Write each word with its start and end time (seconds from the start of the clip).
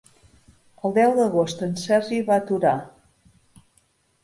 El 0.89 0.95
deu 0.95 1.13
d'agost 1.19 1.61
en 1.69 1.77
Sergi 1.83 2.23
va 2.31 2.41
a 2.43 2.45
Torà. 2.51 2.75